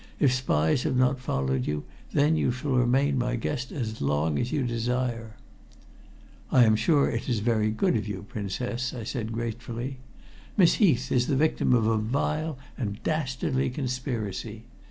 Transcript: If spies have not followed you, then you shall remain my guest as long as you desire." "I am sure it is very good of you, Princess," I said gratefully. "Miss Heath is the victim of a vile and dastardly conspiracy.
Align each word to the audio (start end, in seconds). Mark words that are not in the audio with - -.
If 0.19 0.33
spies 0.33 0.81
have 0.81 0.95
not 0.97 1.19
followed 1.19 1.67
you, 1.67 1.83
then 2.11 2.35
you 2.35 2.51
shall 2.51 2.71
remain 2.71 3.19
my 3.19 3.35
guest 3.35 3.71
as 3.71 4.01
long 4.01 4.39
as 4.39 4.51
you 4.51 4.63
desire." 4.65 5.35
"I 6.51 6.63
am 6.63 6.75
sure 6.75 7.07
it 7.07 7.29
is 7.29 7.37
very 7.37 7.69
good 7.69 7.95
of 7.95 8.07
you, 8.07 8.25
Princess," 8.27 8.95
I 8.95 9.03
said 9.03 9.31
gratefully. 9.31 9.99
"Miss 10.57 10.77
Heath 10.81 11.11
is 11.11 11.27
the 11.27 11.35
victim 11.35 11.71
of 11.75 11.85
a 11.85 11.99
vile 11.99 12.57
and 12.79 12.97
dastardly 13.03 13.69
conspiracy. 13.69 14.63